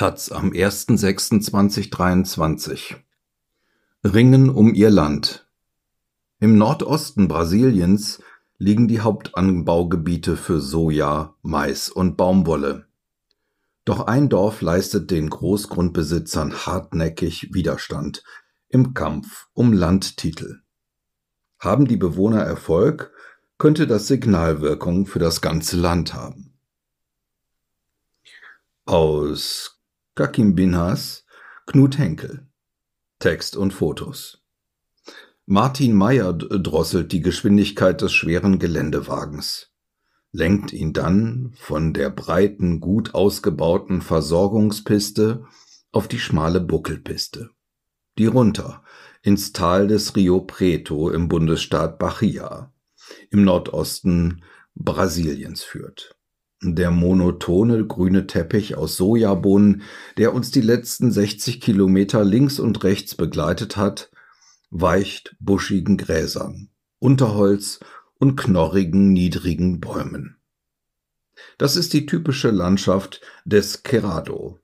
Taz 0.00 0.32
am 0.32 0.52
01.06.2023 0.52 2.96
Ringen 4.02 4.48
um 4.48 4.72
ihr 4.72 4.88
Land 4.88 5.46
Im 6.38 6.56
Nordosten 6.56 7.28
Brasiliens 7.28 8.22
liegen 8.56 8.88
die 8.88 9.00
Hauptanbaugebiete 9.00 10.38
für 10.38 10.62
Soja, 10.62 11.34
Mais 11.42 11.90
und 11.90 12.16
Baumwolle. 12.16 12.86
Doch 13.84 14.06
ein 14.06 14.30
Dorf 14.30 14.62
leistet 14.62 15.10
den 15.10 15.28
Großgrundbesitzern 15.28 16.64
hartnäckig 16.64 17.52
Widerstand 17.52 18.24
im 18.70 18.94
Kampf 18.94 19.48
um 19.52 19.74
Landtitel. 19.74 20.62
Haben 21.58 21.86
die 21.86 21.98
Bewohner 21.98 22.40
Erfolg, 22.40 23.12
könnte 23.58 23.86
das 23.86 24.06
Signalwirkung 24.06 25.04
für 25.04 25.18
das 25.18 25.42
ganze 25.42 25.76
Land 25.76 26.14
haben. 26.14 26.54
Aus 28.86 29.76
Kakim 30.16 30.56
Binhas, 30.56 31.24
Knut 31.66 31.96
Henkel. 31.96 32.48
Text 33.20 33.56
und 33.56 33.72
Fotos. 33.72 34.42
Martin 35.46 35.94
Meyer 35.94 36.32
drosselt 36.32 37.12
die 37.12 37.20
Geschwindigkeit 37.20 38.00
des 38.02 38.12
schweren 38.12 38.58
Geländewagens, 38.58 39.72
lenkt 40.32 40.72
ihn 40.72 40.92
dann 40.92 41.54
von 41.56 41.92
der 41.92 42.10
breiten, 42.10 42.80
gut 42.80 43.14
ausgebauten 43.14 44.02
Versorgungspiste 44.02 45.44
auf 45.92 46.08
die 46.08 46.18
schmale 46.18 46.60
Buckelpiste, 46.60 47.50
die 48.18 48.26
runter 48.26 48.82
ins 49.22 49.52
Tal 49.52 49.86
des 49.86 50.16
Rio 50.16 50.40
Preto 50.40 51.10
im 51.10 51.28
Bundesstaat 51.28 51.98
Bahia 51.98 52.72
im 53.30 53.44
Nordosten 53.44 54.42
Brasiliens 54.74 55.62
führt. 55.62 56.16
Der 56.62 56.90
monotone 56.90 57.86
grüne 57.86 58.26
Teppich 58.26 58.76
aus 58.76 58.96
Sojabohnen, 58.96 59.82
der 60.18 60.34
uns 60.34 60.50
die 60.50 60.60
letzten 60.60 61.10
60 61.10 61.58
Kilometer 61.60 62.22
links 62.22 62.58
und 62.58 62.84
rechts 62.84 63.14
begleitet 63.14 63.78
hat, 63.78 64.10
weicht 64.68 65.34
buschigen 65.40 65.96
Gräsern, 65.96 66.68
Unterholz 66.98 67.80
und 68.18 68.36
knorrigen 68.36 69.10
niedrigen 69.12 69.80
Bäumen. 69.80 70.36
Das 71.56 71.76
ist 71.76 71.94
die 71.94 72.04
typische 72.04 72.50
Landschaft 72.50 73.22
des 73.46 73.82
Cerrado, 73.82 74.58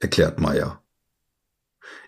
erklärt 0.00 0.40
Meyer. 0.40 0.79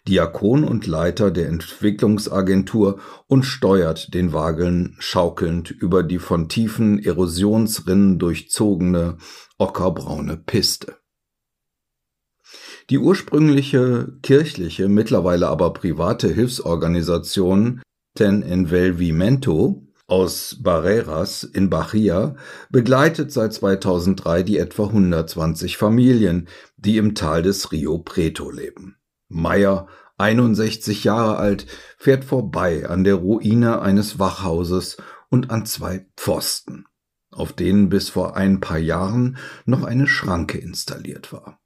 Diakon 0.08 0.64
und 0.64 0.86
Leiter 0.86 1.31
der 1.31 1.48
Entwicklungsagentur 1.48 2.98
und 3.28 3.45
steuert 3.45 4.12
den 4.14 4.33
Wagen 4.33 4.97
schaukelnd 4.98 5.70
über 5.70 6.03
die 6.03 6.19
von 6.19 6.48
tiefen 6.48 6.98
Erosionsrinnen 6.98 8.19
durchzogene 8.19 9.19
ockerbraune 9.58 10.36
Piste. 10.36 10.97
Die 12.91 12.98
ursprüngliche 12.98 14.19
kirchliche, 14.23 14.89
mittlerweile 14.89 15.48
aber 15.48 15.73
private 15.73 16.28
Hilfsorganisation 16.28 17.80
Ten 18.14 18.42
Envelvimento 18.42 19.86
aus 20.06 20.58
Barreiras 20.61 21.45
in 21.45 21.70
Bahia 21.70 22.36
begleitet 22.70 23.33
seit 23.33 23.55
2003 23.55 24.42
die 24.42 24.58
etwa 24.58 24.86
120 24.89 25.78
Familien, 25.78 26.48
die 26.77 26.98
im 26.98 27.14
Tal 27.14 27.42
des 27.42 27.73
Rio 27.73 27.98
Preto 27.98 28.50
leben. 28.50 28.97
Meyer, 29.33 29.88
61 30.19 31.05
Jahre 31.05 31.36
alt, 31.36 31.66
fährt 31.98 32.25
vorbei 32.25 32.88
an 32.88 33.05
der 33.05 33.16
Ruine 33.16 33.80
eines 33.80 34.19
Wachhauses 34.19 34.98
und 35.30 35.50
an 35.50 35.66
zwei 35.66 36.06
Pfosten, 36.16 36.86
auf 37.30 37.52
denen 37.52 37.89
bis 37.89 38.11
vor 38.11 38.36
ein 38.36 38.61
paar 38.61 38.78
Jahren 38.78 39.39
noch 39.64 39.84
eine 39.84 40.06
Schranke 40.06 40.58
installiert 40.58 41.33
war. 41.33 41.58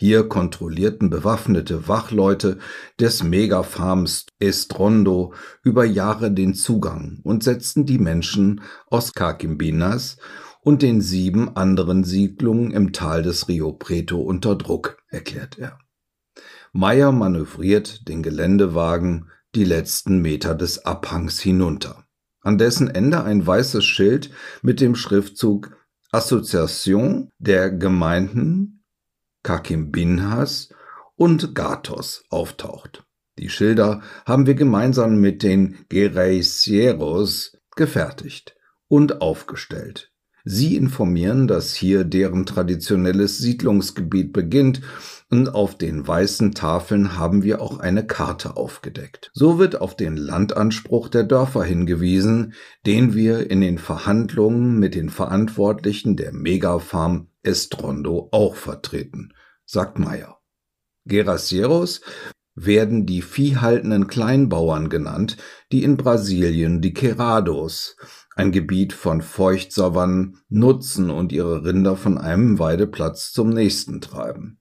Hier 0.00 0.28
kontrollierten 0.28 1.10
bewaffnete 1.10 1.88
Wachleute 1.88 2.58
des 3.00 3.24
Megafarms 3.24 4.26
Estrondo 4.38 5.34
über 5.64 5.84
Jahre 5.84 6.30
den 6.30 6.54
Zugang 6.54 7.18
und 7.24 7.42
setzten 7.42 7.84
die 7.84 7.98
Menschen 7.98 8.60
aus 8.86 9.12
Kakimbinas 9.12 10.18
und 10.60 10.82
den 10.82 11.00
sieben 11.00 11.56
anderen 11.56 12.04
Siedlungen 12.04 12.70
im 12.70 12.92
Tal 12.92 13.24
des 13.24 13.48
Rio 13.48 13.72
Preto 13.72 14.20
unter 14.20 14.54
Druck, 14.54 15.02
erklärt 15.08 15.58
er. 15.58 15.80
Meyer 16.72 17.12
manövriert 17.12 18.08
den 18.08 18.22
Geländewagen 18.22 19.30
die 19.54 19.64
letzten 19.64 20.20
Meter 20.20 20.54
des 20.54 20.84
Abhangs 20.84 21.40
hinunter, 21.40 22.04
an 22.40 22.58
dessen 22.58 22.88
Ende 22.88 23.24
ein 23.24 23.46
weißes 23.46 23.84
Schild 23.84 24.30
mit 24.62 24.80
dem 24.80 24.94
Schriftzug 24.94 25.76
Association 26.10 27.30
der 27.38 27.70
Gemeinden 27.70 28.84
Kakimbinhas 29.42 30.70
und 31.16 31.54
Gatos 31.54 32.24
auftaucht. 32.30 33.04
Die 33.38 33.48
Schilder 33.48 34.02
haben 34.26 34.46
wir 34.46 34.54
gemeinsam 34.54 35.20
mit 35.20 35.42
den 35.42 35.78
Guerreiceros 35.88 37.56
gefertigt 37.76 38.56
und 38.88 39.20
aufgestellt. 39.20 40.12
Sie 40.50 40.76
informieren, 40.76 41.46
dass 41.46 41.74
hier 41.74 42.04
deren 42.04 42.46
traditionelles 42.46 43.36
Siedlungsgebiet 43.36 44.32
beginnt 44.32 44.80
und 45.28 45.54
auf 45.54 45.76
den 45.76 46.08
weißen 46.08 46.52
Tafeln 46.52 47.18
haben 47.18 47.42
wir 47.42 47.60
auch 47.60 47.80
eine 47.80 48.06
Karte 48.06 48.56
aufgedeckt. 48.56 49.30
So 49.34 49.58
wird 49.58 49.78
auf 49.82 49.94
den 49.94 50.16
Landanspruch 50.16 51.10
der 51.10 51.24
Dörfer 51.24 51.64
hingewiesen, 51.64 52.54
den 52.86 53.12
wir 53.12 53.50
in 53.50 53.60
den 53.60 53.76
Verhandlungen 53.76 54.78
mit 54.78 54.94
den 54.94 55.10
Verantwortlichen 55.10 56.16
der 56.16 56.32
Megafarm 56.32 57.28
Estrondo 57.42 58.30
auch 58.32 58.56
vertreten, 58.56 59.34
sagt 59.66 59.98
Meyer. 59.98 60.38
Gerasieros 61.04 62.00
werden 62.54 63.04
die 63.04 63.20
viehhaltenden 63.20 64.06
Kleinbauern 64.06 64.88
genannt, 64.88 65.36
die 65.72 65.84
in 65.84 65.98
Brasilien 65.98 66.80
die 66.80 66.94
Querados, 66.94 67.96
ein 68.38 68.52
Gebiet 68.52 68.92
von 68.94 69.20
Feuchtsavannen, 69.20 70.38
nutzen 70.48 71.10
und 71.10 71.32
ihre 71.32 71.64
Rinder 71.64 71.96
von 71.96 72.16
einem 72.16 72.58
Weideplatz 72.58 73.32
zum 73.32 73.50
nächsten 73.50 74.00
treiben 74.00 74.58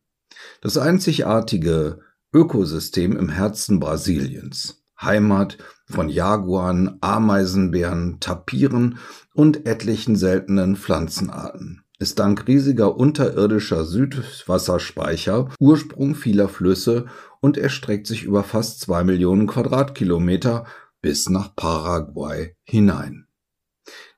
das 0.61 0.77
einzigartige 0.77 1.99
Ökosystem 2.33 3.17
im 3.17 3.29
Herzen 3.29 3.79
Brasiliens, 3.79 4.83
Heimat 5.01 5.57
von 5.85 6.09
Jaguaren, 6.09 6.97
Ameisenbären, 7.01 8.19
Tapiren 8.19 8.97
und 9.33 9.65
etlichen 9.65 10.15
seltenen 10.15 10.75
Pflanzenarten, 10.75 11.83
ist 11.99 12.19
dank 12.19 12.47
riesiger 12.47 12.97
unterirdischer 12.97 13.85
Südwasserspeicher 13.85 15.49
Ursprung 15.59 16.15
vieler 16.15 16.49
Flüsse 16.49 17.05
und 17.39 17.57
erstreckt 17.57 18.07
sich 18.07 18.23
über 18.23 18.44
fast 18.44 18.79
zwei 18.81 19.03
Millionen 19.03 19.47
Quadratkilometer 19.47 20.65
bis 21.01 21.29
nach 21.29 21.55
Paraguay 21.55 22.55
hinein. 22.63 23.26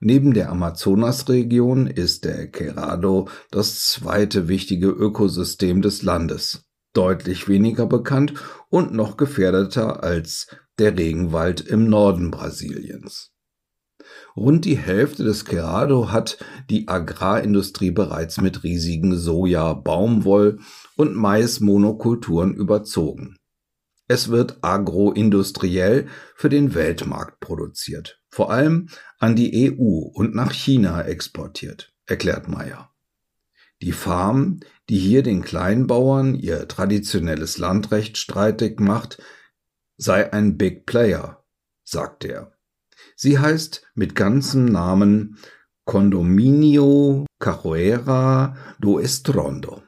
Neben 0.00 0.34
der 0.34 0.50
Amazonasregion 0.50 1.86
ist 1.86 2.24
der 2.24 2.50
Cerrado 2.52 3.28
das 3.50 3.80
zweite 3.80 4.48
wichtige 4.48 4.88
Ökosystem 4.88 5.82
des 5.82 6.02
Landes, 6.02 6.64
deutlich 6.92 7.48
weniger 7.48 7.86
bekannt 7.86 8.34
und 8.68 8.92
noch 8.92 9.16
gefährdeter 9.16 10.02
als 10.02 10.46
der 10.78 10.96
Regenwald 10.96 11.60
im 11.60 11.88
Norden 11.88 12.30
Brasiliens. 12.30 13.32
Rund 14.36 14.64
die 14.64 14.78
Hälfte 14.78 15.24
des 15.24 15.44
Cerrado 15.44 16.10
hat 16.10 16.38
die 16.70 16.88
Agrarindustrie 16.88 17.90
bereits 17.90 18.40
mit 18.40 18.62
riesigen 18.62 19.16
Soja, 19.16 19.74
Baumwoll 19.74 20.60
und 20.96 21.14
Mais-Monokulturen 21.14 22.54
überzogen. 22.54 23.36
Es 24.10 24.28
wird 24.28 24.58
agroindustriell 24.62 26.08
für 26.34 26.48
den 26.48 26.74
Weltmarkt 26.74 27.38
produziert, 27.38 28.20
vor 28.28 28.50
allem 28.50 28.88
an 29.20 29.36
die 29.36 29.70
EU 29.70 30.00
und 30.12 30.34
nach 30.34 30.50
China 30.50 31.02
exportiert, 31.02 31.94
erklärt 32.06 32.48
Meyer. 32.48 32.90
Die 33.80 33.92
Farm, 33.92 34.58
die 34.88 34.98
hier 34.98 35.22
den 35.22 35.42
Kleinbauern 35.42 36.34
ihr 36.34 36.66
traditionelles 36.66 37.58
Landrecht 37.58 38.18
streitig 38.18 38.80
macht, 38.80 39.22
sei 39.96 40.32
ein 40.32 40.58
Big 40.58 40.86
Player, 40.86 41.44
sagt 41.84 42.24
er. 42.24 42.50
Sie 43.14 43.38
heißt 43.38 43.86
mit 43.94 44.16
ganzem 44.16 44.64
Namen 44.64 45.38
Condominio 45.84 47.26
Carroera 47.38 48.56
do 48.80 48.98
Estrondo. 48.98 49.84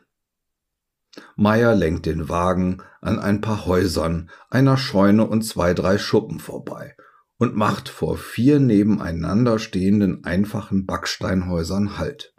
Meyer 1.37 1.75
lenkt 1.75 2.07
den 2.07 2.29
Wagen 2.29 2.83
an 3.01 3.19
ein 3.19 3.41
paar 3.41 3.67
Häusern, 3.67 4.31
einer 4.51 4.77
Scheune 4.77 5.27
und 5.27 5.43
zwei, 5.43 5.75
drei 5.75 5.99
Schuppen 5.99 6.39
vorbei 6.39 6.97
und 7.39 7.57
macht 7.57 7.89
vor 7.89 8.17
vier 8.17 8.61
nebeneinander 8.61 9.59
stehenden 9.59 10.25
einfachen 10.25 10.87
Backsteinhäusern 10.87 11.99
Halt. 11.99 12.35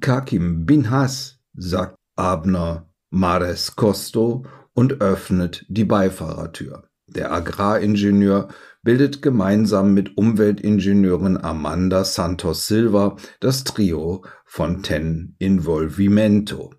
Kakim 0.00 0.66
Binhas, 0.66 1.38
sagt 1.54 1.96
Abner 2.16 2.90
Mares 3.10 3.76
Costo 3.76 4.46
und 4.74 5.00
öffnet 5.00 5.64
die 5.68 5.84
Beifahrertür. 5.84 6.88
Der 7.06 7.32
Agraringenieur 7.32 8.48
bildet 8.82 9.22
gemeinsam 9.22 9.92
mit 9.92 10.16
Umweltingenieurin 10.16 11.36
Amanda 11.36 12.04
Santos 12.04 12.66
Silva 12.66 13.16
das 13.40 13.64
Trio 13.64 14.24
von 14.44 14.82
Ten 14.82 15.36
Involvimento. 15.38 16.74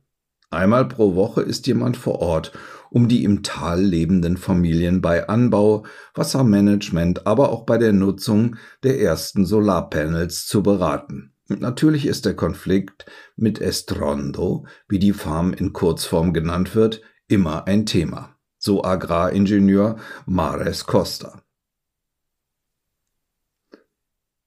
Einmal 0.54 0.88
pro 0.88 1.16
Woche 1.16 1.42
ist 1.42 1.68
jemand 1.68 1.98
vor 1.98 2.20
Ort, 2.20 2.54
um 2.92 3.08
die 3.08 3.24
im 3.24 3.42
Tal 3.44 3.82
lebenden 3.82 4.38
Familien 4.38 5.02
bei 5.02 5.28
Anbau, 5.28 5.84
Wassermanagement, 6.14 7.26
aber 7.26 7.50
auch 7.50 7.66
bei 7.66 7.78
der 7.78 7.92
Nutzung 7.92 8.56
der 8.84 9.02
ersten 9.02 9.46
Solarpanels 9.46 10.46
zu 10.46 10.62
beraten. 10.62 11.34
Natürlich 11.48 12.06
ist 12.06 12.26
der 12.26 12.36
Konflikt 12.36 13.06
mit 13.36 13.60
Estrondo, 13.60 14.66
wie 14.88 15.00
die 15.00 15.14
Farm 15.14 15.54
in 15.54 15.74
Kurzform 15.74 16.34
genannt 16.34 16.76
wird, 16.76 17.02
immer 17.28 17.68
ein 17.68 17.86
Thema. 17.86 18.36
So 18.58 18.84
Agraringenieur 18.84 19.98
Mares 20.26 20.86
Costa. 20.86 21.43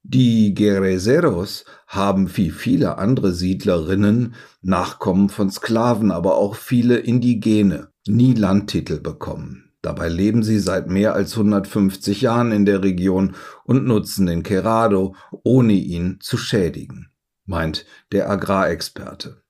Die 0.09 0.55
Guerreseros 0.55 1.65
haben 1.89 2.37
wie 2.37 2.51
viele 2.51 2.97
andere 2.97 3.33
Siedlerinnen 3.33 4.35
Nachkommen 4.63 5.29
von 5.29 5.51
Sklaven, 5.51 6.13
aber 6.13 6.37
auch 6.37 6.55
viele 6.55 6.99
Indigene 6.99 7.89
nie 8.07 8.33
Landtitel 8.33 9.01
bekommen. 9.01 9.73
Dabei 9.83 10.09
leben 10.09 10.45
sie 10.45 10.61
seit 10.61 10.89
mehr 10.89 11.15
als 11.15 11.33
150 11.33 12.21
Jahren 12.21 12.53
in 12.53 12.65
der 12.65 12.85
Region 12.85 13.35
und 13.65 13.85
nutzen 13.85 14.27
den 14.27 14.45
Cerrado, 14.45 15.17
ohne 15.43 15.73
ihn 15.73 16.19
zu 16.21 16.37
schädigen, 16.37 17.11
meint 17.45 17.85
der 18.13 18.31
Agrarexperte. 18.31 19.43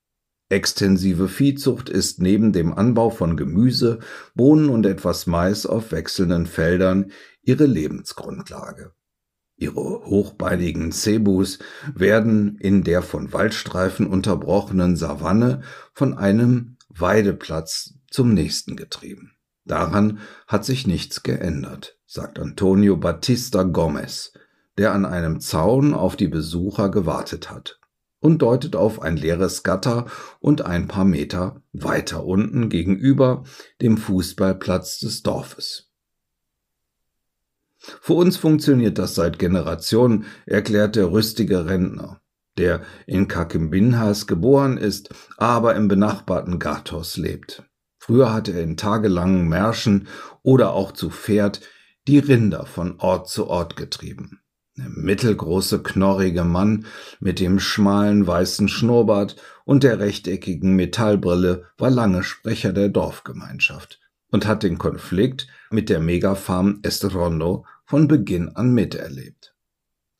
Extensive 0.48 1.28
Viehzucht 1.28 1.90
ist 1.90 2.22
neben 2.22 2.54
dem 2.54 2.72
Anbau 2.72 3.10
von 3.10 3.36
Gemüse, 3.36 3.98
Bohnen 4.34 4.70
und 4.70 4.86
etwas 4.86 5.26
Mais 5.26 5.66
auf 5.66 5.92
wechselnden 5.92 6.46
Feldern 6.46 7.10
ihre 7.42 7.66
Lebensgrundlage. 7.66 8.92
Ihre 9.56 10.04
hochbeinigen 10.04 10.92
Cebus 10.92 11.58
werden 11.94 12.56
in 12.58 12.84
der 12.84 13.02
von 13.02 13.32
Waldstreifen 13.32 14.06
unterbrochenen 14.06 14.96
Savanne 14.96 15.62
von 15.94 16.16
einem 16.16 16.76
Weideplatz 16.90 17.94
zum 18.10 18.34
nächsten 18.34 18.76
getrieben. 18.76 19.32
Daran 19.64 20.18
hat 20.46 20.64
sich 20.64 20.86
nichts 20.86 21.22
geändert, 21.22 21.98
sagt 22.06 22.38
Antonio 22.38 22.96
Batista 22.96 23.62
Gomez, 23.62 24.32
der 24.78 24.92
an 24.92 25.04
einem 25.04 25.40
Zaun 25.40 25.94
auf 25.94 26.16
die 26.16 26.28
Besucher 26.28 26.90
gewartet 26.90 27.50
hat 27.50 27.80
und 28.20 28.42
deutet 28.42 28.76
auf 28.76 29.00
ein 29.00 29.16
leeres 29.16 29.62
Gatter 29.62 30.06
und 30.38 30.62
ein 30.62 30.86
paar 30.86 31.04
Meter 31.04 31.62
weiter 31.72 32.24
unten 32.24 32.68
gegenüber 32.68 33.44
dem 33.80 33.96
Fußballplatz 33.96 34.98
des 34.98 35.22
Dorfes. 35.22 35.90
Für 38.00 38.14
uns 38.14 38.36
funktioniert 38.36 38.98
das 38.98 39.14
seit 39.14 39.38
Generationen, 39.38 40.24
erklärt 40.46 40.96
der 40.96 41.10
rüstige 41.10 41.66
Rentner, 41.66 42.20
der 42.58 42.82
in 43.06 43.28
Kakimbinhas 43.28 44.26
geboren 44.26 44.76
ist, 44.76 45.10
aber 45.36 45.74
im 45.74 45.88
benachbarten 45.88 46.58
Gatos 46.58 47.16
lebt. 47.16 47.62
Früher 47.98 48.32
hatte 48.32 48.52
er 48.52 48.62
in 48.62 48.76
tagelangen 48.76 49.48
Märschen 49.48 50.08
oder 50.42 50.72
auch 50.72 50.92
zu 50.92 51.10
Pferd 51.10 51.60
die 52.06 52.18
Rinder 52.18 52.66
von 52.66 53.00
Ort 53.00 53.28
zu 53.28 53.48
Ort 53.48 53.76
getrieben. 53.76 54.40
Der 54.76 54.90
mittelgroße, 54.90 55.82
knorrige 55.82 56.44
Mann 56.44 56.86
mit 57.18 57.40
dem 57.40 57.58
schmalen 57.58 58.26
weißen 58.26 58.68
Schnurrbart 58.68 59.36
und 59.64 59.82
der 59.82 59.98
rechteckigen 59.98 60.76
Metallbrille 60.76 61.64
war 61.78 61.90
lange 61.90 62.22
Sprecher 62.22 62.72
der 62.72 62.90
Dorfgemeinschaft 62.90 64.00
und 64.30 64.46
hat 64.46 64.62
den 64.62 64.76
Konflikt 64.76 65.48
mit 65.70 65.88
der 65.88 66.00
Megafarm 66.00 66.80
Estrondo 66.82 67.64
von 67.86 68.08
Beginn 68.08 68.48
an 68.50 68.74
miterlebt. 68.74 69.54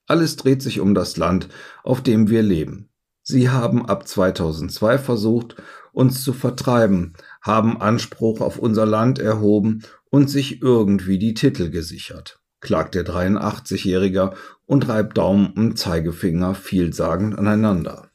Alles 0.07 0.37
dreht 0.37 0.63
sich 0.63 0.79
um 0.79 0.95
das 0.95 1.17
Land, 1.17 1.49
auf 1.83 2.01
dem 2.01 2.31
wir 2.31 2.43
leben. 2.43 2.91
Sie 3.23 3.51
haben 3.51 3.85
ab 3.85 4.07
2002 4.07 4.99
versucht, 4.99 5.57
uns 5.93 6.23
zu 6.23 6.33
vertreiben, 6.33 7.15
haben 7.43 7.81
Anspruch 7.81 8.41
auf 8.41 8.59
unser 8.59 8.87
Land 8.87 9.19
erhoben 9.19 9.83
und 10.11 10.31
sich 10.31 10.63
irgendwie 10.63 11.19
die 11.19 11.35
Titel 11.35 11.71
gesichert, 11.71 12.41
klagt 12.61 12.95
der 12.95 13.05
83-Jährige 13.05 14.35
und 14.65 14.89
reibt 14.89 15.19
Daumen 15.19 15.53
und 15.55 15.77
Zeigefinger 15.77 16.55
vielsagend 16.55 17.37
aneinander. 17.37 18.11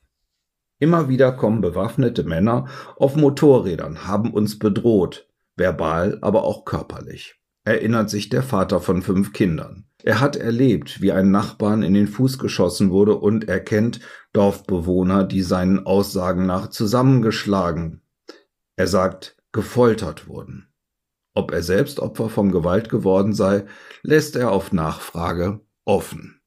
Immer 0.80 1.09
wieder 1.09 1.33
kommen 1.33 1.59
bewaffnete 1.59 2.24
Männer 2.24 2.68
auf 2.95 3.18
Motorrädern, 3.18 4.07
haben 4.07 4.31
uns 4.31 4.57
bedroht, 4.57 5.27
verbal, 5.57 6.19
aber 6.21 6.45
auch 6.45 6.63
körperlich 6.63 7.40
erinnert 7.63 8.09
sich 8.09 8.29
der 8.29 8.43
Vater 8.43 8.79
von 8.79 9.01
fünf 9.01 9.33
Kindern. 9.33 9.85
Er 10.03 10.19
hat 10.19 10.35
erlebt, 10.35 11.01
wie 11.01 11.11
ein 11.11 11.31
Nachbarn 11.31 11.83
in 11.83 11.93
den 11.93 12.07
Fuß 12.07 12.39
geschossen 12.39 12.89
wurde 12.89 13.15
und 13.15 13.47
er 13.47 13.59
kennt 13.59 13.99
Dorfbewohner, 14.33 15.23
die 15.23 15.43
seinen 15.43 15.85
Aussagen 15.85 16.45
nach 16.45 16.69
zusammengeschlagen, 16.69 18.01
er 18.75 18.87
sagt, 18.87 19.37
gefoltert 19.51 20.27
wurden. 20.27 20.67
Ob 21.33 21.51
er 21.51 21.61
selbst 21.61 21.99
Opfer 21.99 22.29
von 22.29 22.51
Gewalt 22.51 22.89
geworden 22.89 23.33
sei, 23.33 23.65
lässt 24.01 24.35
er 24.35 24.51
auf 24.51 24.71
Nachfrage 24.71 25.61
offen. 25.85 26.41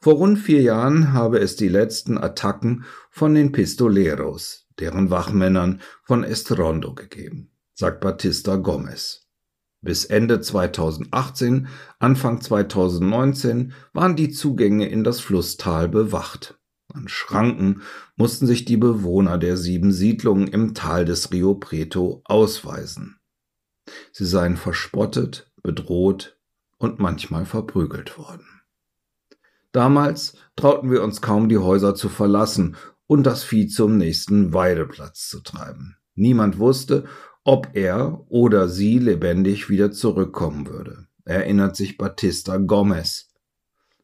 Vor 0.00 0.14
rund 0.14 0.38
vier 0.38 0.62
Jahren 0.62 1.12
habe 1.12 1.38
es 1.38 1.56
die 1.56 1.68
letzten 1.68 2.18
Attacken 2.18 2.84
von 3.10 3.34
den 3.34 3.52
Pistoleros, 3.52 4.66
deren 4.78 5.10
Wachmännern 5.10 5.80
von 6.02 6.24
Estrondo 6.24 6.94
gegeben, 6.94 7.50
sagt 7.74 8.00
Batista 8.00 8.56
Gomez. 8.56 9.23
Bis 9.84 10.06
Ende 10.06 10.40
2018, 10.40 11.68
Anfang 11.98 12.40
2019 12.40 13.74
waren 13.92 14.16
die 14.16 14.30
Zugänge 14.30 14.88
in 14.88 15.04
das 15.04 15.20
Flusstal 15.20 15.90
bewacht. 15.90 16.58
An 16.94 17.06
Schranken 17.06 17.82
mussten 18.16 18.46
sich 18.46 18.64
die 18.64 18.78
Bewohner 18.78 19.36
der 19.36 19.58
sieben 19.58 19.92
Siedlungen 19.92 20.48
im 20.48 20.72
Tal 20.72 21.04
des 21.04 21.30
Rio 21.32 21.54
Preto 21.54 22.22
ausweisen. 22.24 23.18
Sie 24.10 24.24
seien 24.24 24.56
verspottet, 24.56 25.52
bedroht 25.62 26.38
und 26.78 26.98
manchmal 26.98 27.44
verprügelt 27.44 28.16
worden. 28.16 28.62
Damals 29.72 30.34
trauten 30.56 30.90
wir 30.90 31.02
uns 31.02 31.20
kaum 31.20 31.50
die 31.50 31.58
Häuser 31.58 31.94
zu 31.94 32.08
verlassen 32.08 32.76
und 33.06 33.24
das 33.24 33.44
Vieh 33.44 33.66
zum 33.66 33.98
nächsten 33.98 34.54
Weideplatz 34.54 35.28
zu 35.28 35.40
treiben. 35.40 35.98
Niemand 36.14 36.58
wusste, 36.58 37.04
ob 37.44 37.68
er 37.74 38.24
oder 38.28 38.68
sie 38.68 38.98
lebendig 38.98 39.68
wieder 39.68 39.92
zurückkommen 39.92 40.66
würde, 40.66 41.06
erinnert 41.24 41.76
sich 41.76 41.98
Batista 41.98 42.56
Gomez. 42.56 43.30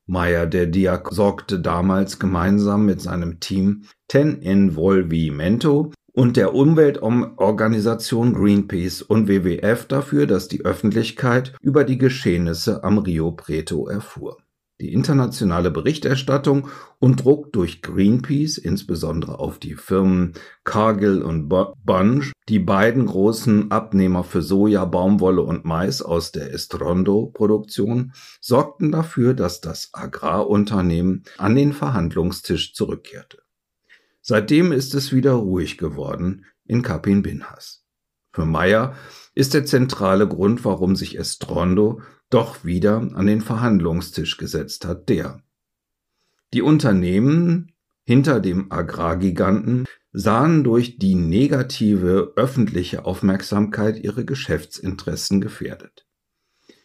Meyer 0.06 0.46
der 0.46 0.66
Diak 0.66 1.08
sorgte 1.12 1.60
damals 1.60 2.18
gemeinsam 2.18 2.84
mit 2.84 3.00
seinem 3.00 3.40
Team 3.40 3.84
Ten 4.08 4.42
Involvimento 4.42 5.92
und 6.12 6.36
der 6.36 6.52
Umweltorganisation 6.54 8.34
Greenpeace 8.34 9.02
und 9.02 9.28
WWF 9.28 9.86
dafür, 9.86 10.26
dass 10.26 10.48
die 10.48 10.64
Öffentlichkeit 10.64 11.54
über 11.62 11.84
die 11.84 11.98
Geschehnisse 11.98 12.82
am 12.82 12.98
Rio 12.98 13.30
Preto 13.32 13.86
erfuhr. 13.86 14.38
Die 14.80 14.94
internationale 14.94 15.70
Berichterstattung 15.70 16.68
und 16.98 17.24
Druck 17.24 17.52
durch 17.52 17.82
Greenpeace, 17.82 18.56
insbesondere 18.56 19.38
auf 19.38 19.58
die 19.58 19.74
Firmen 19.74 20.32
Cargill 20.64 21.20
und 21.20 21.50
Bunge, 21.50 22.32
die 22.48 22.60
beiden 22.60 23.04
großen 23.04 23.70
Abnehmer 23.70 24.24
für 24.24 24.40
Soja, 24.40 24.86
Baumwolle 24.86 25.42
und 25.42 25.66
Mais 25.66 26.00
aus 26.00 26.32
der 26.32 26.54
Estrondo-Produktion, 26.54 28.12
sorgten 28.40 28.90
dafür, 28.90 29.34
dass 29.34 29.60
das 29.60 29.90
Agrarunternehmen 29.92 31.24
an 31.36 31.56
den 31.56 31.74
Verhandlungstisch 31.74 32.72
zurückkehrte. 32.72 33.42
Seitdem 34.22 34.72
ist 34.72 34.94
es 34.94 35.12
wieder 35.12 35.32
ruhig 35.32 35.76
geworden 35.76 36.46
in 36.64 36.80
Capin 36.80 37.20
Binhas. 37.20 37.79
Für 38.32 38.46
Meyer 38.46 38.94
ist 39.34 39.54
der 39.54 39.64
zentrale 39.64 40.28
Grund, 40.28 40.64
warum 40.64 40.96
sich 40.96 41.18
Estrondo 41.18 42.00
doch 42.30 42.64
wieder 42.64 42.98
an 43.14 43.26
den 43.26 43.40
Verhandlungstisch 43.40 44.36
gesetzt 44.36 44.84
hat, 44.84 45.08
der. 45.08 45.42
Die 46.54 46.62
Unternehmen 46.62 47.72
hinter 48.04 48.40
dem 48.40 48.70
Agrargiganten 48.70 49.86
sahen 50.12 50.64
durch 50.64 50.98
die 50.98 51.14
negative 51.14 52.32
öffentliche 52.36 53.04
Aufmerksamkeit 53.04 53.98
ihre 54.02 54.24
Geschäftsinteressen 54.24 55.40
gefährdet. 55.40 56.06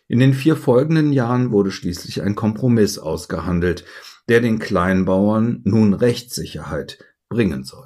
In 0.07 0.19
den 0.19 0.33
vier 0.33 0.55
folgenden 0.55 1.13
Jahren 1.13 1.51
wurde 1.51 1.71
schließlich 1.71 2.21
ein 2.21 2.35
Kompromiss 2.35 2.99
ausgehandelt, 2.99 3.85
der 4.29 4.41
den 4.41 4.59
Kleinbauern 4.59 5.61
nun 5.63 5.93
Rechtssicherheit 5.93 6.99
bringen 7.29 7.63
soll. 7.63 7.84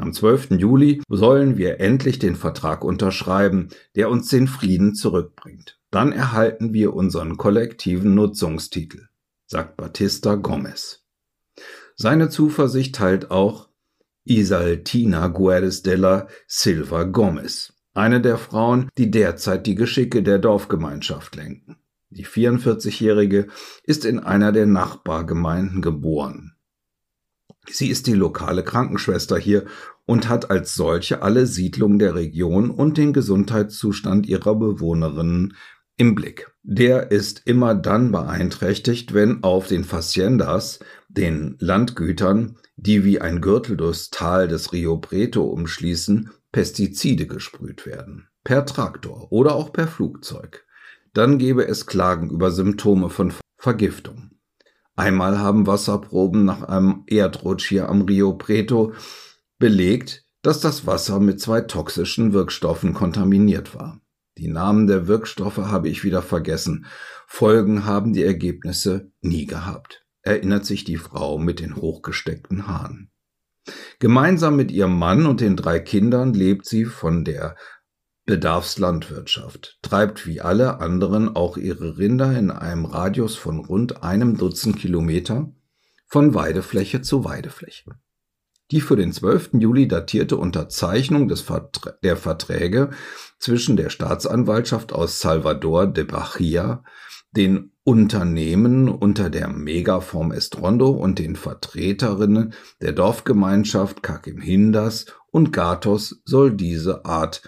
Am 0.00 0.14
12. 0.14 0.52
Juli 0.52 1.02
sollen 1.10 1.58
wir 1.58 1.78
endlich 1.78 2.18
den 2.18 2.34
Vertrag 2.34 2.84
unterschreiben, 2.84 3.68
der 3.96 4.08
uns 4.08 4.28
den 4.28 4.48
Frieden 4.48 4.94
zurückbringt. 4.94 5.78
Dann 5.90 6.12
erhalten 6.12 6.72
wir 6.72 6.94
unseren 6.94 7.36
kollektiven 7.36 8.14
Nutzungstitel, 8.14 9.08
sagt 9.46 9.76
Batista 9.76 10.36
Gomez. 10.36 11.04
Seine 11.96 12.30
Zuversicht 12.30 12.94
teilt 12.94 13.30
auch 13.30 13.68
Isaltina 14.24 15.26
Guedes 15.26 15.82
de 15.82 15.96
la 15.96 16.28
Silva 16.46 17.04
Gomez, 17.04 17.74
eine 17.92 18.22
der 18.22 18.38
Frauen, 18.38 18.88
die 18.96 19.10
derzeit 19.10 19.66
die 19.66 19.74
Geschicke 19.74 20.22
der 20.22 20.38
Dorfgemeinschaft 20.38 21.36
lenken. 21.36 21.76
Die 22.08 22.24
44-Jährige 22.24 23.48
ist 23.84 24.06
in 24.06 24.18
einer 24.18 24.52
der 24.52 24.64
Nachbargemeinden 24.64 25.82
geboren. 25.82 26.54
Sie 27.68 27.88
ist 27.88 28.06
die 28.06 28.14
lokale 28.14 28.64
Krankenschwester 28.64 29.38
hier 29.38 29.66
und 30.06 30.28
hat 30.28 30.50
als 30.50 30.74
solche 30.74 31.22
alle 31.22 31.46
Siedlungen 31.46 31.98
der 31.98 32.14
Region 32.14 32.70
und 32.70 32.96
den 32.96 33.12
Gesundheitszustand 33.12 34.26
ihrer 34.26 34.54
Bewohnerinnen 34.54 35.54
im 35.96 36.14
Blick. 36.14 36.50
Der 36.62 37.10
ist 37.10 37.42
immer 37.44 37.74
dann 37.74 38.10
beeinträchtigt, 38.10 39.12
wenn 39.12 39.42
auf 39.44 39.66
den 39.66 39.84
Faciendas, 39.84 40.78
den 41.08 41.56
Landgütern, 41.58 42.56
die 42.76 43.04
wie 43.04 43.20
ein 43.20 43.40
Gürtel 43.40 43.76
durchs 43.76 44.10
Tal 44.10 44.48
des 44.48 44.72
Rio 44.72 44.96
Preto 44.96 45.44
umschließen, 45.44 46.30
Pestizide 46.52 47.26
gesprüht 47.26 47.84
werden. 47.86 48.28
Per 48.42 48.64
Traktor 48.64 49.30
oder 49.30 49.54
auch 49.54 49.72
per 49.72 49.86
Flugzeug. 49.86 50.64
Dann 51.12 51.38
gebe 51.38 51.66
es 51.66 51.86
Klagen 51.86 52.30
über 52.30 52.50
Symptome 52.50 53.10
von 53.10 53.34
Vergiftung. 53.58 54.30
Einmal 55.00 55.38
haben 55.38 55.66
Wasserproben 55.66 56.44
nach 56.44 56.60
einem 56.64 57.04
Erdrutsch 57.06 57.66
hier 57.66 57.88
am 57.88 58.02
Rio 58.02 58.34
Preto 58.34 58.92
belegt, 59.58 60.26
dass 60.42 60.60
das 60.60 60.86
Wasser 60.86 61.20
mit 61.20 61.40
zwei 61.40 61.62
toxischen 61.62 62.34
Wirkstoffen 62.34 62.92
kontaminiert 62.92 63.74
war. 63.74 64.02
Die 64.36 64.48
Namen 64.48 64.86
der 64.86 65.06
Wirkstoffe 65.06 65.56
habe 65.56 65.88
ich 65.88 66.04
wieder 66.04 66.20
vergessen. 66.20 66.84
Folgen 67.26 67.86
haben 67.86 68.12
die 68.12 68.24
Ergebnisse 68.24 69.10
nie 69.22 69.46
gehabt, 69.46 70.04
erinnert 70.20 70.66
sich 70.66 70.84
die 70.84 70.98
Frau 70.98 71.38
mit 71.38 71.60
den 71.60 71.76
hochgesteckten 71.76 72.66
Haaren. 72.66 73.10
Gemeinsam 74.00 74.54
mit 74.54 74.70
ihrem 74.70 74.98
Mann 74.98 75.24
und 75.24 75.40
den 75.40 75.56
drei 75.56 75.78
Kindern 75.78 76.34
lebt 76.34 76.66
sie 76.66 76.84
von 76.84 77.24
der 77.24 77.56
Bedarfslandwirtschaft, 78.30 79.80
treibt 79.82 80.24
wie 80.24 80.40
alle 80.40 80.78
anderen 80.78 81.34
auch 81.34 81.56
ihre 81.56 81.98
Rinder 81.98 82.38
in 82.38 82.52
einem 82.52 82.84
Radius 82.84 83.34
von 83.34 83.58
rund 83.58 84.04
einem 84.04 84.36
Dutzend 84.36 84.78
Kilometer 84.78 85.52
von 86.06 86.32
Weidefläche 86.32 87.02
zu 87.02 87.24
Weidefläche. 87.24 87.96
Die 88.70 88.80
für 88.80 88.94
den 88.94 89.12
12. 89.12 89.54
Juli 89.54 89.88
datierte 89.88 90.36
Unterzeichnung 90.36 91.26
des 91.26 91.40
Verträ 91.40 91.90
der 92.04 92.16
Verträge 92.16 92.90
zwischen 93.40 93.76
der 93.76 93.90
Staatsanwaltschaft 93.90 94.92
aus 94.92 95.18
Salvador 95.18 95.88
de 95.88 96.04
Bahia, 96.04 96.84
den 97.32 97.72
Unternehmen 97.82 98.88
unter 98.88 99.28
der 99.28 99.48
Megaform 99.48 100.30
Estrondo 100.30 100.90
und 100.90 101.18
den 101.18 101.34
Vertreterinnen 101.34 102.54
der 102.80 102.92
Dorfgemeinschaft 102.92 104.04
Kakimhindas 104.04 105.06
und 105.32 105.52
Gatos 105.52 106.22
soll 106.24 106.52
diese 106.52 107.04
Art 107.04 107.42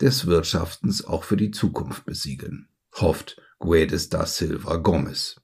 des 0.00 0.26
Wirtschaftens 0.26 1.04
auch 1.04 1.24
für 1.24 1.36
die 1.36 1.50
Zukunft 1.50 2.04
besiegeln, 2.04 2.68
hofft 2.94 3.40
Guedes 3.58 4.08
da 4.08 4.26
Silva 4.26 4.76
Gomez. 4.76 5.40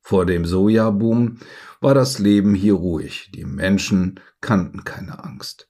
Vor 0.00 0.26
dem 0.26 0.44
Sojaboom 0.44 1.38
war 1.80 1.94
das 1.94 2.18
Leben 2.18 2.54
hier 2.54 2.74
ruhig, 2.74 3.30
die 3.34 3.44
Menschen 3.44 4.20
kannten 4.40 4.84
keine 4.84 5.22
Angst. 5.22 5.68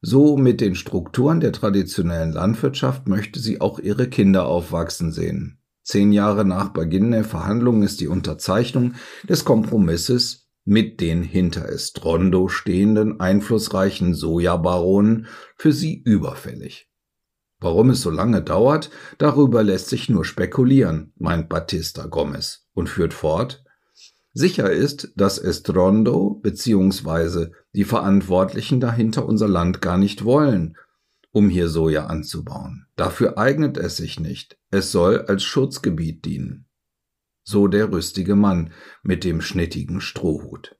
So 0.00 0.36
mit 0.36 0.60
den 0.60 0.74
Strukturen 0.74 1.40
der 1.40 1.52
traditionellen 1.52 2.32
Landwirtschaft 2.32 3.08
möchte 3.08 3.40
sie 3.40 3.60
auch 3.60 3.78
ihre 3.78 4.08
Kinder 4.08 4.46
aufwachsen 4.46 5.12
sehen. 5.12 5.58
Zehn 5.82 6.12
Jahre 6.12 6.44
nach 6.44 6.70
Beginn 6.70 7.10
der 7.10 7.24
Verhandlungen 7.24 7.82
ist 7.82 8.00
die 8.00 8.08
Unterzeichnung 8.08 8.94
des 9.28 9.44
Kompromisses 9.44 10.43
mit 10.64 11.00
den 11.00 11.22
hinter 11.22 11.68
Estrondo 11.68 12.48
stehenden 12.48 13.20
einflussreichen 13.20 14.14
Sojabaronen 14.14 15.26
für 15.56 15.72
sie 15.72 16.00
überfällig. 16.02 16.88
Warum 17.60 17.90
es 17.90 18.02
so 18.02 18.10
lange 18.10 18.42
dauert, 18.42 18.90
darüber 19.18 19.62
lässt 19.62 19.88
sich 19.88 20.08
nur 20.08 20.24
spekulieren, 20.24 21.12
meint 21.16 21.48
Batista 21.48 22.06
Gomez 22.06 22.66
und 22.74 22.88
führt 22.88 23.14
fort. 23.14 23.64
Sicher 24.32 24.70
ist, 24.70 25.12
dass 25.16 25.38
Estrondo 25.38 26.40
bzw. 26.42 27.52
die 27.74 27.84
Verantwortlichen 27.84 28.80
dahinter 28.80 29.26
unser 29.26 29.48
Land 29.48 29.80
gar 29.80 29.96
nicht 29.96 30.24
wollen, 30.24 30.76
um 31.30 31.48
hier 31.48 31.68
Soja 31.68 32.06
anzubauen. 32.06 32.86
Dafür 32.96 33.38
eignet 33.38 33.76
es 33.76 33.96
sich 33.96 34.18
nicht. 34.18 34.58
Es 34.70 34.92
soll 34.92 35.22
als 35.22 35.44
Schutzgebiet 35.44 36.24
dienen 36.24 36.66
so 37.44 37.68
der 37.68 37.92
rüstige 37.92 38.34
Mann 38.34 38.72
mit 39.02 39.22
dem 39.22 39.40
schnittigen 39.40 40.00
Strohhut. 40.00 40.76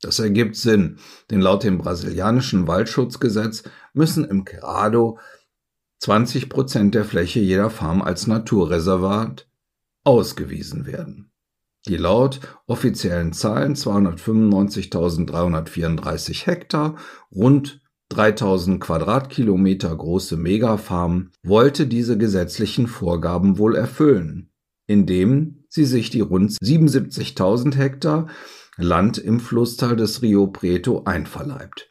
Das 0.00 0.20
ergibt 0.20 0.54
Sinn, 0.54 0.98
denn 1.30 1.40
laut 1.40 1.64
dem 1.64 1.78
brasilianischen 1.78 2.68
Waldschutzgesetz 2.68 3.64
müssen 3.94 4.24
im 4.24 4.44
Cerrado 4.46 5.18
20 6.00 6.48
Prozent 6.48 6.94
der 6.94 7.04
Fläche 7.04 7.40
jeder 7.40 7.70
Farm 7.70 8.02
als 8.02 8.28
Naturreservat 8.28 9.48
ausgewiesen 10.04 10.86
werden. 10.86 11.32
Die 11.88 11.96
laut 11.96 12.38
offiziellen 12.66 13.32
Zahlen 13.32 13.74
295.334 13.74 16.46
Hektar, 16.46 16.96
rund 17.32 17.80
3000 18.10 18.80
Quadratkilometer 18.80 19.94
große 19.94 20.36
Megafarm 20.36 21.30
wollte 21.42 21.86
diese 21.86 22.16
gesetzlichen 22.16 22.86
Vorgaben 22.86 23.58
wohl 23.58 23.76
erfüllen, 23.76 24.50
indem 24.86 25.57
sie 25.78 25.84
sich 25.84 26.10
die 26.10 26.22
rund 26.22 26.50
77.000 26.60 27.76
Hektar 27.76 28.26
Land 28.76 29.16
im 29.16 29.38
Flusstal 29.38 29.94
des 29.94 30.22
Rio 30.22 30.48
Preto 30.48 31.04
einverleibt, 31.04 31.88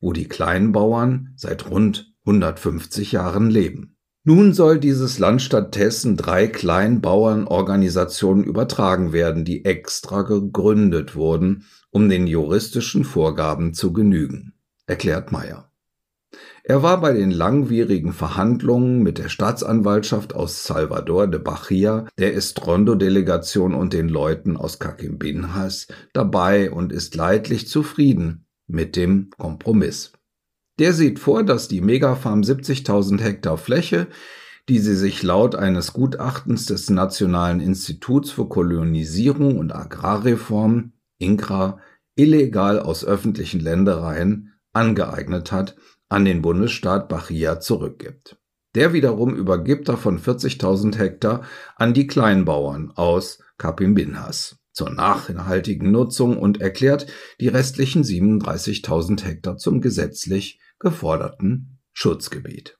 wo 0.00 0.14
die 0.14 0.26
Kleinbauern 0.26 1.34
seit 1.36 1.68
rund 1.70 2.14
150 2.24 3.12
Jahren 3.12 3.50
leben. 3.50 3.98
Nun 4.24 4.54
soll 4.54 4.78
dieses 4.78 5.18
Land 5.18 5.42
stattdessen 5.42 6.16
drei 6.16 6.46
Kleinbauernorganisationen 6.48 8.42
übertragen 8.42 9.12
werden, 9.12 9.44
die 9.44 9.66
extra 9.66 10.22
gegründet 10.22 11.14
wurden, 11.14 11.64
um 11.90 12.08
den 12.08 12.26
juristischen 12.26 13.04
Vorgaben 13.04 13.74
zu 13.74 13.92
genügen, 13.92 14.54
erklärt 14.86 15.30
Meyer. 15.30 15.70
Er 16.68 16.82
war 16.82 17.00
bei 17.00 17.12
den 17.12 17.30
langwierigen 17.30 18.12
Verhandlungen 18.12 19.00
mit 19.00 19.18
der 19.18 19.28
Staatsanwaltschaft 19.28 20.34
aus 20.34 20.64
Salvador 20.64 21.28
de 21.28 21.40
Bahia, 21.40 22.08
der 22.18 22.34
Estrondo-Delegation 22.34 23.72
und 23.72 23.92
den 23.92 24.08
Leuten 24.08 24.56
aus 24.56 24.80
Caquimbinhas 24.80 25.86
dabei 26.12 26.72
und 26.72 26.92
ist 26.92 27.14
leidlich 27.14 27.68
zufrieden 27.68 28.46
mit 28.66 28.96
dem 28.96 29.30
Kompromiss. 29.38 30.10
Der 30.80 30.92
sieht 30.92 31.20
vor, 31.20 31.44
dass 31.44 31.68
die 31.68 31.80
Megafarm 31.80 32.40
70.000 32.40 33.20
Hektar 33.20 33.58
Fläche, 33.58 34.08
die 34.68 34.80
sie 34.80 34.96
sich 34.96 35.22
laut 35.22 35.54
eines 35.54 35.92
Gutachtens 35.92 36.66
des 36.66 36.90
Nationalen 36.90 37.60
Instituts 37.60 38.32
für 38.32 38.48
Kolonisierung 38.48 39.56
und 39.56 39.72
Agrarreform, 39.72 40.94
INCRA, 41.18 41.78
illegal 42.16 42.80
aus 42.80 43.04
öffentlichen 43.04 43.60
Ländereien 43.60 44.54
angeeignet 44.72 45.52
hat, 45.52 45.76
an 46.08 46.24
den 46.24 46.42
Bundesstaat 46.42 47.08
Bahia 47.08 47.60
zurückgibt. 47.60 48.38
Der 48.74 48.92
wiederum 48.92 49.34
übergibt 49.34 49.88
davon 49.88 50.18
40.000 50.18 50.98
Hektar 50.98 51.44
an 51.76 51.94
die 51.94 52.06
Kleinbauern 52.06 52.92
aus 52.94 53.42
Capimbinhas 53.58 54.58
zur 54.72 54.90
nachhaltigen 54.90 55.90
Nutzung 55.90 56.36
und 56.36 56.60
erklärt 56.60 57.06
die 57.40 57.48
restlichen 57.48 58.02
37.000 58.02 59.24
Hektar 59.24 59.56
zum 59.56 59.80
gesetzlich 59.80 60.60
geforderten 60.78 61.78
Schutzgebiet. 61.94 62.78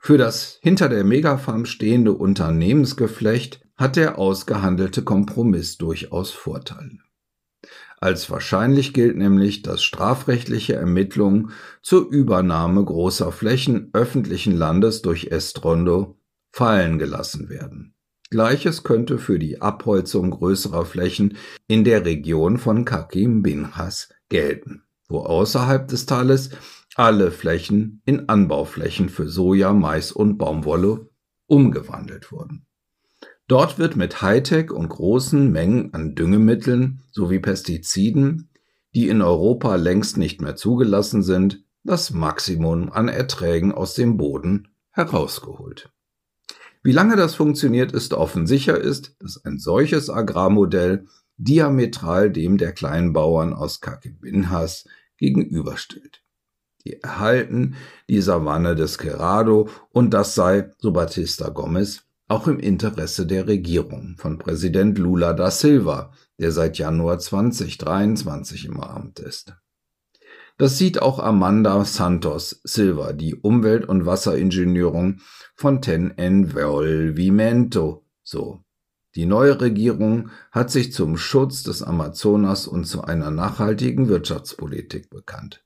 Für 0.00 0.16
das 0.16 0.60
hinter 0.62 0.88
der 0.88 1.02
Megafarm 1.02 1.66
stehende 1.66 2.12
Unternehmensgeflecht 2.12 3.60
hat 3.74 3.96
der 3.96 4.18
ausgehandelte 4.18 5.02
Kompromiss 5.02 5.76
durchaus 5.78 6.30
Vorteile. 6.30 7.00
Als 8.00 8.30
wahrscheinlich 8.30 8.94
gilt 8.94 9.16
nämlich, 9.16 9.62
dass 9.62 9.82
strafrechtliche 9.82 10.74
Ermittlungen 10.74 11.50
zur 11.82 12.08
Übernahme 12.08 12.84
großer 12.84 13.32
Flächen 13.32 13.90
öffentlichen 13.92 14.56
Landes 14.56 15.02
durch 15.02 15.32
Estrondo 15.32 16.20
fallen 16.52 16.98
gelassen 16.98 17.48
werden. 17.48 17.94
Gleiches 18.30 18.84
könnte 18.84 19.18
für 19.18 19.38
die 19.38 19.62
Abholzung 19.62 20.30
größerer 20.30 20.84
Flächen 20.84 21.38
in 21.66 21.82
der 21.82 22.04
Region 22.04 22.58
von 22.58 22.84
Kakim 22.84 23.42
Binhas 23.42 24.10
gelten, 24.28 24.84
wo 25.08 25.20
außerhalb 25.20 25.88
des 25.88 26.06
Tales 26.06 26.50
alle 26.94 27.30
Flächen 27.30 28.02
in 28.04 28.28
Anbauflächen 28.28 29.08
für 29.08 29.28
Soja, 29.28 29.72
Mais 29.72 30.12
und 30.12 30.36
Baumwolle 30.36 31.08
umgewandelt 31.46 32.30
wurden. 32.30 32.67
Dort 33.48 33.78
wird 33.78 33.96
mit 33.96 34.20
Hightech 34.20 34.70
und 34.70 34.90
großen 34.90 35.50
Mengen 35.50 35.94
an 35.94 36.14
Düngemitteln 36.14 37.00
sowie 37.10 37.38
Pestiziden, 37.38 38.50
die 38.94 39.08
in 39.08 39.22
Europa 39.22 39.76
längst 39.76 40.18
nicht 40.18 40.42
mehr 40.42 40.54
zugelassen 40.54 41.22
sind, 41.22 41.64
das 41.82 42.10
Maximum 42.10 42.92
an 42.92 43.08
Erträgen 43.08 43.72
aus 43.72 43.94
dem 43.94 44.18
Boden 44.18 44.68
herausgeholt. 44.90 45.90
Wie 46.82 46.92
lange 46.92 47.16
das 47.16 47.34
funktioniert, 47.34 47.92
ist 47.92 48.12
offen. 48.12 48.46
Sicher 48.46 48.78
ist, 48.78 49.16
dass 49.18 49.42
ein 49.44 49.58
solches 49.58 50.10
Agrarmodell 50.10 51.06
diametral 51.38 52.30
dem 52.30 52.58
der 52.58 52.72
Kleinbauern 52.72 53.54
aus 53.54 53.80
Kakebinhas 53.80 54.84
gegenüberstellt. 55.16 56.22
Die 56.84 57.02
erhalten 57.02 57.76
die 58.08 58.20
Savanne 58.20 58.74
des 58.74 58.98
Cerrado 58.98 59.68
und 59.90 60.12
das 60.12 60.34
sei, 60.34 60.70
so 60.78 60.92
Batista 60.92 61.48
Gomez, 61.48 62.07
auch 62.28 62.46
im 62.46 62.60
Interesse 62.60 63.26
der 63.26 63.46
Regierung 63.46 64.16
von 64.18 64.38
Präsident 64.38 64.98
Lula 64.98 65.32
da 65.32 65.50
Silva, 65.50 66.12
der 66.38 66.52
seit 66.52 66.78
Januar 66.78 67.18
2023 67.18 68.66
im 68.66 68.80
Amt 68.80 69.18
ist. 69.18 69.54
Das 70.58 70.76
sieht 70.76 71.00
auch 71.00 71.18
Amanda 71.20 71.84
Santos 71.84 72.60
Silva, 72.64 73.12
die 73.12 73.34
Umwelt- 73.34 73.88
und 73.88 74.06
Wasseringenieurin 74.06 75.20
von 75.54 75.80
Ten 75.80 76.10
Envolvimento, 76.18 78.04
so. 78.22 78.62
Die 79.14 79.24
neue 79.24 79.60
Regierung 79.60 80.30
hat 80.52 80.70
sich 80.70 80.92
zum 80.92 81.16
Schutz 81.16 81.62
des 81.62 81.82
Amazonas 81.82 82.66
und 82.66 82.84
zu 82.84 83.02
einer 83.02 83.30
nachhaltigen 83.30 84.08
Wirtschaftspolitik 84.08 85.10
bekannt. 85.10 85.64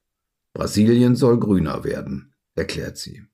Brasilien 0.55 1.17
soll 1.17 1.41
grüner 1.41 1.85
werden, 1.85 2.35
erklärt 2.55 2.99
sie. 2.99 3.25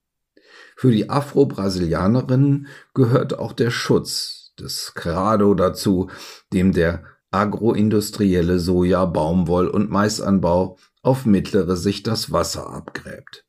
Für 0.75 0.91
die 0.91 1.09
Afro-Brasilianerinnen 1.09 2.67
gehört 2.93 3.37
auch 3.37 3.53
der 3.53 3.71
Schutz 3.71 4.53
des 4.59 4.93
Cerrado 4.97 5.53
dazu, 5.53 6.09
dem 6.53 6.71
der 6.71 7.03
agroindustrielle 7.31 8.59
Soja, 8.59 9.05
Baumwoll 9.05 9.67
und 9.67 9.89
Maisanbau 9.89 10.77
auf 11.01 11.25
mittlere 11.25 11.75
Sicht 11.77 12.07
das 12.07 12.31
Wasser 12.31 12.69
abgräbt. 12.69 13.45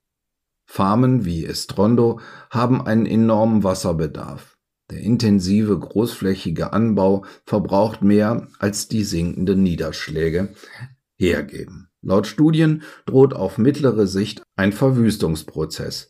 Farmen 0.66 1.24
wie 1.24 1.44
Estrondo 1.44 2.20
haben 2.50 2.80
einen 2.80 3.06
enormen 3.06 3.64
Wasserbedarf. 3.64 4.56
Der 4.90 5.00
intensive 5.00 5.78
großflächige 5.78 6.72
Anbau 6.72 7.24
verbraucht 7.44 8.02
mehr, 8.02 8.48
als 8.58 8.88
die 8.88 9.04
sinkenden 9.04 9.62
Niederschläge 9.62 10.54
hergeben. 11.16 11.88
Laut 12.02 12.26
Studien 12.26 12.82
droht 13.06 13.34
auf 13.34 13.58
mittlere 13.58 14.06
Sicht 14.06 14.42
ein 14.56 14.72
Verwüstungsprozess, 14.72 16.08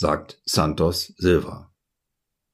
sagt 0.00 0.40
Santos 0.46 1.12
Silva. 1.18 1.74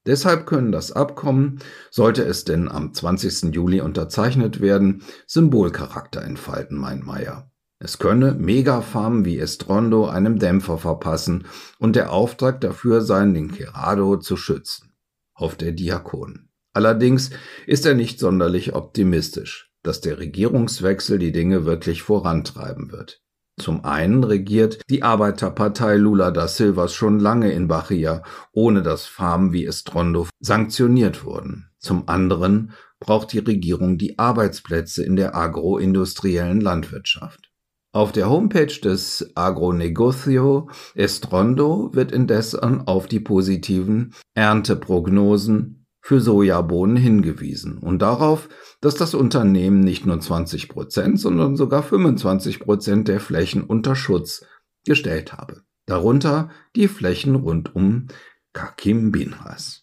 Deshalb 0.04 0.46
können 0.46 0.72
das 0.72 0.90
Abkommen, 0.90 1.60
sollte 1.92 2.24
es 2.24 2.44
denn 2.44 2.66
am 2.68 2.92
20. 2.92 3.54
Juli 3.54 3.80
unterzeichnet 3.80 4.60
werden, 4.60 5.04
Symbolcharakter 5.28 6.22
entfalten, 6.22 6.76
meint 6.76 7.06
Meyer. 7.06 7.52
Es 7.78 7.98
könne 7.98 8.32
Megafarmen 8.32 9.24
wie 9.24 9.38
Estrondo 9.38 10.08
einem 10.08 10.40
Dämpfer 10.40 10.76
verpassen 10.76 11.46
und 11.78 11.94
der 11.94 12.12
Auftrag 12.12 12.60
dafür 12.62 13.00
sein, 13.00 13.32
den 13.32 13.54
Cerrado 13.54 14.16
zu 14.16 14.36
schützen, 14.36 14.96
hofft 15.38 15.60
der 15.60 15.70
Diakon. 15.70 16.48
Allerdings 16.72 17.30
ist 17.68 17.86
er 17.86 17.94
nicht 17.94 18.18
sonderlich 18.18 18.74
optimistisch, 18.74 19.72
dass 19.84 20.00
der 20.00 20.18
Regierungswechsel 20.18 21.20
die 21.20 21.30
Dinge 21.30 21.64
wirklich 21.64 22.02
vorantreiben 22.02 22.90
wird. 22.90 23.22
Zum 23.58 23.84
einen 23.84 24.22
regiert 24.22 24.80
die 24.90 25.02
Arbeiterpartei 25.02 25.96
Lula 25.96 26.30
da 26.30 26.46
Silvas 26.46 26.94
schon 26.94 27.18
lange 27.18 27.52
in 27.52 27.68
Bahia, 27.68 28.22
ohne 28.52 28.82
dass 28.82 29.06
Farmen 29.06 29.52
wie 29.52 29.64
Estrondo 29.64 30.26
sanktioniert 30.40 31.24
wurden. 31.24 31.70
Zum 31.78 32.08
anderen 32.08 32.72
braucht 33.00 33.32
die 33.32 33.38
Regierung 33.38 33.96
die 33.96 34.18
Arbeitsplätze 34.18 35.04
in 35.04 35.16
der 35.16 35.34
agroindustriellen 35.34 36.60
Landwirtschaft. 36.60 37.50
Auf 37.92 38.12
der 38.12 38.28
Homepage 38.28 38.66
des 38.66 39.30
Agronegocio 39.34 40.68
Estrondo 40.94 41.90
wird 41.94 42.12
indessen 42.12 42.86
auf 42.86 43.06
die 43.06 43.20
positiven 43.20 44.14
Ernteprognosen 44.34 45.85
für 46.06 46.20
Sojabohnen 46.20 46.96
hingewiesen 46.96 47.78
und 47.78 48.00
darauf, 48.00 48.48
dass 48.80 48.94
das 48.94 49.12
Unternehmen 49.12 49.80
nicht 49.80 50.06
nur 50.06 50.20
20 50.20 50.68
Prozent, 50.68 51.18
sondern 51.18 51.56
sogar 51.56 51.82
25 51.82 52.60
Prozent 52.60 53.08
der 53.08 53.18
Flächen 53.18 53.64
unter 53.64 53.96
Schutz 53.96 54.44
gestellt 54.84 55.32
habe. 55.32 55.62
Darunter 55.84 56.50
die 56.76 56.86
Flächen 56.86 57.34
rund 57.34 57.74
um 57.74 58.06
Kakimbinras. 58.52 59.82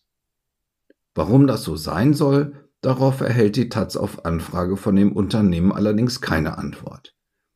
Warum 1.14 1.46
das 1.46 1.64
so 1.64 1.76
sein 1.76 2.14
soll, 2.14 2.70
darauf 2.80 3.20
erhält 3.20 3.58
die 3.58 3.68
Taz 3.68 3.98
auf 3.98 4.24
Anfrage 4.24 4.78
von 4.78 4.96
dem 4.96 5.12
Unternehmen 5.12 5.74
allerdings 5.74 6.22
keine 6.22 6.58
Antwort. 6.58 7.14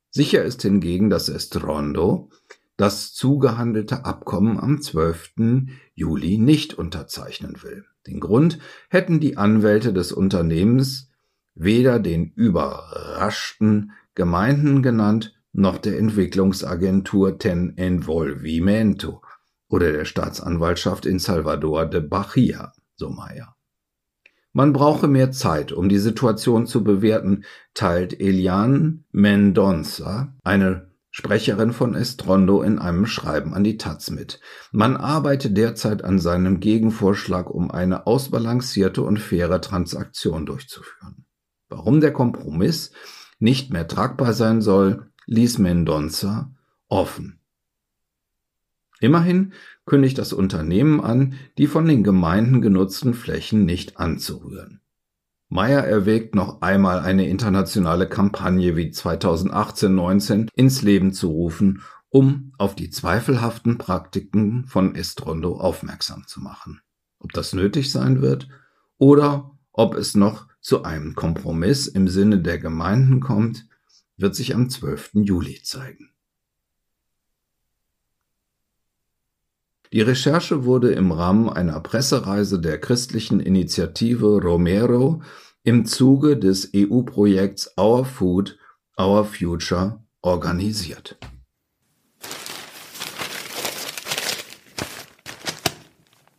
Sicher 0.10 0.44
ist 0.44 0.62
hingegen, 0.62 1.10
dass 1.10 1.30
Estrondo 1.30 2.32
das 2.76 3.14
zugehandelte 3.14 4.04
Abkommen 4.04 4.60
am 4.60 4.82
12. 4.82 5.36
Juli 5.96 6.38
nicht 6.38 6.74
unterzeichnen 6.74 7.64
will. 7.64 7.86
Den 8.08 8.20
Grund 8.20 8.60
hätten 8.90 9.20
die 9.20 9.38
Anwälte 9.38 9.94
des 9.94 10.12
Unternehmens 10.12 11.12
weder 11.54 12.00
den 12.00 12.32
überraschten 12.34 13.92
Gemeinden 14.16 14.82
genannt, 14.82 15.34
noch 15.54 15.78
der 15.78 15.98
Entwicklungsagentur 15.98 17.40
Ten 17.40 17.78
Envolvimento 17.78 19.22
oder 19.70 19.92
der 19.92 20.06
Staatsanwaltschaft 20.06 21.06
in 21.06 21.20
Salvador 21.20 21.86
de 21.86 22.02
Bahia, 22.02 22.74
so 22.96 23.10
Meyer. 23.10 23.56
Man 24.54 24.74
brauche 24.74 25.08
mehr 25.08 25.32
Zeit, 25.32 25.72
um 25.72 25.90
die 25.90 26.00
Situation 26.00 26.66
zu 26.66 26.84
bewerten, 26.84 27.44
teilt 27.74 28.20
Elian 28.20 29.04
Mendonça, 29.12 30.34
eine 30.44 30.87
Sprecherin 31.20 31.74
von 31.74 31.96
Estrondo, 31.96 32.62
in 32.62 32.78
einem 32.78 33.08
Schreiben 33.08 33.56
an 33.56 33.64
die 33.64 33.78
Taz 33.78 34.12
mit. 34.12 34.40
Man 34.72 34.96
arbeite 34.96 35.50
derzeit 35.50 36.04
an 36.04 36.20
seinem 36.20 36.60
Gegenvorschlag, 36.60 37.50
um 37.50 37.72
eine 37.72 38.06
ausbalancierte 38.06 39.02
und 39.02 39.18
faire 39.18 39.60
Transaktion 39.60 40.46
durchzuführen. 40.46 41.26
Warum 41.70 42.02
der 42.02 42.14
Kompromiss 42.14 42.92
nicht 43.40 43.74
mehr 43.74 43.88
tragbar 43.88 44.34
sein 44.34 44.62
soll, 44.62 45.10
ließ 45.26 45.58
Mendonça 45.58 46.52
offen. 46.88 47.40
Immerhin 49.00 49.54
kündigt 49.88 50.20
das 50.20 50.34
Unternehmen 50.34 51.02
an, 51.02 51.34
die 51.58 51.66
von 51.66 51.86
den 51.86 52.04
Gemeinden 52.04 52.62
genutzten 52.62 53.16
Flächen 53.16 53.66
nicht 53.66 53.98
anzurühren. 53.98 54.82
Meyer 55.50 55.84
erwägt 55.84 56.36
noch 56.36 56.62
einmal 56.62 57.00
eine 57.00 57.28
internationale 57.28 58.08
Kampagne 58.08 58.76
wie 58.76 58.90
2018-19 58.90 60.50
ins 60.54 60.82
Leben 60.82 61.14
zu 61.14 61.30
rufen, 61.30 61.82
um 62.10 62.54
auf 62.58 62.76
die 62.76 62.90
zweifelhaften 62.90 63.78
Praktiken 63.78 64.66
von 64.66 64.96
Estrondo 64.96 65.58
aufmerksam 65.58 66.28
zu 66.28 66.42
machen. 66.42 66.82
Ob 67.20 67.32
das 67.32 67.54
nötig 67.54 67.92
sein 67.92 68.22
wird 68.22 68.50
oder 68.98 69.58
ob 69.72 69.96
es 69.96 70.16
noch 70.16 70.48
zu 70.60 70.84
einem 70.84 71.16
Kompromiss 71.16 71.88
im 71.88 72.08
Sinne 72.08 72.40
der 72.40 72.60
Gemeinden 72.60 73.22
kommt, 73.22 73.68
wird 74.18 74.36
sich 74.36 74.54
am 74.54 74.70
12. 74.70 75.12
Juli 75.14 75.62
zeigen. 75.64 76.10
Die 79.94 80.02
Recherche 80.02 80.66
wurde 80.66 80.92
im 80.92 81.12
Rahmen 81.12 81.50
einer 81.50 81.80
Pressereise 81.80 82.60
der 82.60 82.78
christlichen 82.80 83.40
Initiative 83.40 84.42
Romero 84.42 85.22
im 85.64 85.86
Zuge 85.86 86.38
des 86.38 86.72
EU-Projekts 86.76 87.74
Our 87.80 88.06
Food, 88.06 88.58
Our 89.00 89.24
Future 89.24 90.04
organisiert 90.22 91.18